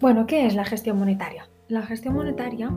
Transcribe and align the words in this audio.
Bueno, 0.00 0.28
¿qué 0.28 0.46
es 0.46 0.54
la 0.54 0.64
gestión 0.64 0.96
monetaria? 0.96 1.48
La 1.66 1.82
gestión 1.82 2.14
monetaria 2.14 2.70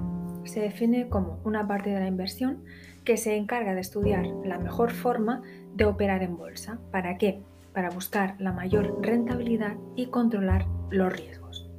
se 0.43 0.59
define 0.59 1.07
como 1.07 1.39
una 1.43 1.67
parte 1.67 1.91
de 1.91 1.99
la 1.99 2.07
inversión 2.07 2.63
que 3.03 3.15
se 3.15 3.35
encarga 3.35 3.75
de 3.75 3.81
estudiar 3.81 4.25
la 4.43 4.57
mejor 4.57 4.89
forma 4.89 5.43
de 5.75 5.85
operar 5.85 6.23
en 6.23 6.35
bolsa. 6.35 6.79
¿Para 6.89 7.19
qué? 7.19 7.43
Para 7.73 7.91
buscar 7.91 8.37
la 8.39 8.53
mayor 8.53 8.97
rentabilidad 9.03 9.75
y 9.95 10.07
controlar 10.07 10.65
los 10.89 11.13
riesgos. 11.13 11.69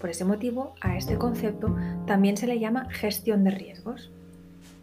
Por 0.00 0.10
ese 0.10 0.24
motivo, 0.24 0.74
a 0.80 0.96
este 0.96 1.16
concepto 1.16 1.74
también 2.06 2.36
se 2.36 2.46
le 2.46 2.60
llama 2.60 2.88
gestión 2.90 3.42
de 3.42 3.50
riesgos. 3.50 4.12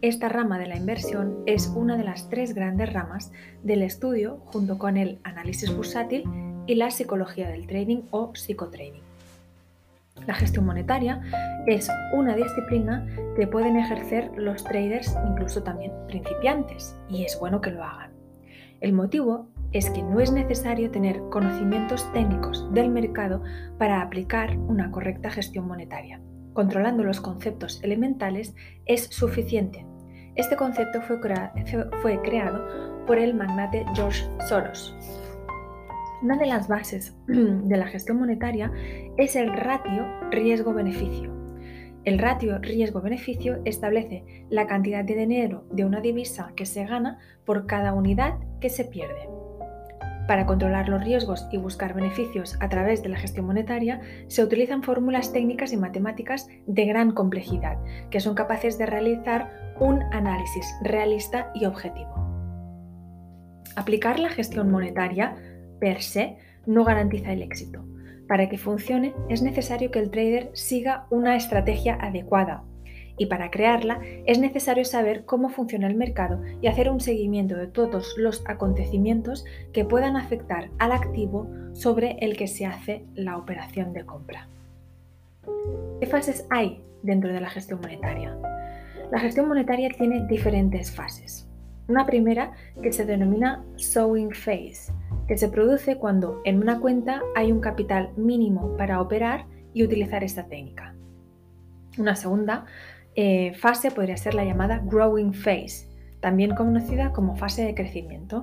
Esta 0.02 0.28
rama 0.28 0.58
de 0.58 0.66
la 0.66 0.76
inversión 0.76 1.38
es 1.46 1.68
una 1.68 1.96
de 1.96 2.04
las 2.04 2.28
tres 2.28 2.54
grandes 2.54 2.92
ramas 2.92 3.32
del 3.62 3.80
estudio 3.80 4.42
junto 4.44 4.76
con 4.76 4.98
el 4.98 5.18
análisis 5.24 5.74
bursátil 5.74 6.24
y 6.66 6.74
la 6.74 6.90
psicología 6.90 7.48
del 7.48 7.66
trading 7.66 8.02
o 8.10 8.32
psicotraining. 8.34 9.13
La 10.26 10.34
gestión 10.34 10.64
monetaria 10.64 11.20
es 11.66 11.90
una 12.12 12.34
disciplina 12.34 13.06
que 13.36 13.46
pueden 13.46 13.76
ejercer 13.76 14.30
los 14.36 14.64
traders, 14.64 15.16
incluso 15.28 15.62
también 15.62 15.92
principiantes, 16.06 16.96
y 17.08 17.24
es 17.24 17.38
bueno 17.38 17.60
que 17.60 17.70
lo 17.70 17.84
hagan. 17.84 18.12
El 18.80 18.92
motivo 18.92 19.48
es 19.72 19.90
que 19.90 20.02
no 20.02 20.20
es 20.20 20.30
necesario 20.30 20.90
tener 20.90 21.20
conocimientos 21.30 22.10
técnicos 22.12 22.72
del 22.72 22.90
mercado 22.90 23.42
para 23.78 24.00
aplicar 24.00 24.56
una 24.56 24.90
correcta 24.90 25.30
gestión 25.30 25.66
monetaria. 25.66 26.20
Controlando 26.52 27.02
los 27.02 27.20
conceptos 27.20 27.82
elementales 27.82 28.54
es 28.86 29.06
suficiente. 29.06 29.84
Este 30.36 30.56
concepto 30.56 31.00
fue, 31.02 31.20
creado 31.20 33.04
por 33.06 33.18
el 33.18 33.34
magnate 33.34 33.84
George 33.94 34.24
Soros. 34.48 34.94
Una 36.24 36.38
de 36.38 36.46
las 36.46 36.68
bases 36.68 37.14
de 37.26 37.76
la 37.76 37.86
gestión 37.86 38.18
monetaria 38.18 38.72
es 39.18 39.36
el 39.36 39.52
ratio 39.52 40.06
riesgo-beneficio. 40.30 41.30
El 42.06 42.18
ratio 42.18 42.58
riesgo-beneficio 42.60 43.60
establece 43.66 44.46
la 44.48 44.66
cantidad 44.66 45.04
de 45.04 45.16
dinero 45.16 45.66
de 45.70 45.84
una 45.84 46.00
divisa 46.00 46.52
que 46.56 46.64
se 46.64 46.86
gana 46.86 47.18
por 47.44 47.66
cada 47.66 47.92
unidad 47.92 48.38
que 48.58 48.70
se 48.70 48.86
pierde. 48.86 49.28
Para 50.26 50.46
controlar 50.46 50.88
los 50.88 51.04
riesgos 51.04 51.46
y 51.52 51.58
buscar 51.58 51.92
beneficios 51.92 52.56
a 52.60 52.70
través 52.70 53.02
de 53.02 53.10
la 53.10 53.18
gestión 53.18 53.44
monetaria, 53.44 54.00
se 54.26 54.42
utilizan 54.42 54.82
fórmulas 54.82 55.30
técnicas 55.30 55.74
y 55.74 55.76
matemáticas 55.76 56.48
de 56.66 56.86
gran 56.86 57.10
complejidad, 57.10 57.76
que 58.08 58.20
son 58.20 58.34
capaces 58.34 58.78
de 58.78 58.86
realizar 58.86 59.74
un 59.78 60.02
análisis 60.04 60.64
realista 60.82 61.50
y 61.54 61.66
objetivo. 61.66 62.24
Aplicar 63.76 64.20
la 64.20 64.30
gestión 64.30 64.70
monetaria 64.70 65.36
per 65.84 66.00
se 66.00 66.38
no 66.64 66.82
garantiza 66.82 67.30
el 67.30 67.42
éxito. 67.42 67.84
Para 68.26 68.48
que 68.48 68.56
funcione 68.56 69.12
es 69.28 69.42
necesario 69.42 69.90
que 69.90 69.98
el 69.98 70.10
trader 70.10 70.48
siga 70.54 71.06
una 71.10 71.36
estrategia 71.36 71.98
adecuada 72.00 72.64
y 73.18 73.26
para 73.26 73.50
crearla 73.50 74.00
es 74.24 74.38
necesario 74.38 74.86
saber 74.86 75.26
cómo 75.26 75.50
funciona 75.50 75.86
el 75.86 75.94
mercado 75.94 76.40
y 76.62 76.68
hacer 76.68 76.90
un 76.90 77.00
seguimiento 77.00 77.54
de 77.54 77.66
todos 77.66 78.14
los 78.16 78.42
acontecimientos 78.46 79.44
que 79.74 79.84
puedan 79.84 80.16
afectar 80.16 80.70
al 80.78 80.92
activo 80.92 81.50
sobre 81.74 82.16
el 82.22 82.38
que 82.38 82.48
se 82.48 82.64
hace 82.64 83.04
la 83.14 83.36
operación 83.36 83.92
de 83.92 84.06
compra. 84.06 84.48
¿Qué 86.00 86.06
fases 86.06 86.46
hay 86.48 86.82
dentro 87.02 87.30
de 87.30 87.42
la 87.42 87.50
gestión 87.50 87.82
monetaria? 87.82 88.34
La 89.12 89.20
gestión 89.20 89.48
monetaria 89.48 89.90
tiene 89.90 90.26
diferentes 90.28 90.90
fases. 90.90 91.46
Una 91.88 92.06
primera 92.06 92.52
que 92.82 92.90
se 92.90 93.04
denomina 93.04 93.62
sowing 93.76 94.30
phase, 94.30 94.90
que 95.26 95.38
se 95.38 95.48
produce 95.48 95.96
cuando 95.96 96.40
en 96.44 96.58
una 96.58 96.80
cuenta 96.80 97.22
hay 97.34 97.52
un 97.52 97.60
capital 97.60 98.10
mínimo 98.16 98.76
para 98.76 99.00
operar 99.00 99.46
y 99.72 99.84
utilizar 99.84 100.22
esta 100.22 100.46
técnica. 100.46 100.94
Una 101.98 102.16
segunda 102.16 102.66
eh, 103.14 103.54
fase 103.54 103.90
podría 103.90 104.16
ser 104.16 104.34
la 104.34 104.44
llamada 104.44 104.82
growing 104.84 105.32
phase, 105.32 105.88
también 106.20 106.54
conocida 106.54 107.12
como 107.12 107.36
fase 107.36 107.64
de 107.64 107.74
crecimiento. 107.74 108.42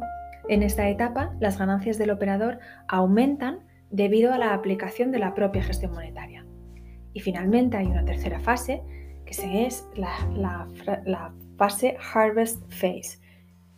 En 0.50 0.64
esta 0.64 0.90
etapa, 0.90 1.34
las 1.40 1.58
ganancias 1.58 1.97
del 1.97 2.12
operador 2.12 2.59
aumentan 2.88 3.59
debido 3.90 4.34
a 4.34 4.38
la 4.38 4.53
aplicación 4.53 5.12
de 5.12 5.19
la 5.19 5.34
propia 5.34 5.63
gestión 5.63 5.94
monetaria. 5.94 6.46
Y 7.13 7.19
finalmente 7.19 7.78
hay 7.78 7.88
una 7.88 8.06
tercera 8.06 8.40
fase, 8.40 8.81
que 9.25 9.66
es 9.66 9.88
la 9.96 10.68
fase 11.58 11.98
harvest 12.13 12.62
phase, 12.72 13.22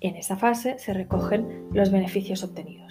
en 0.04 0.18
esa 0.18 0.36
fase 0.36 0.78
se 0.80 0.94
recogen 0.94 1.70
los 1.72 1.90
beneficios 1.90 2.44
obtenidos. 2.44 2.83